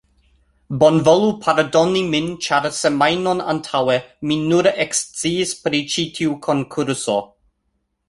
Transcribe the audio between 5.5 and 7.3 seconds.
pri ĉi tiu konkurso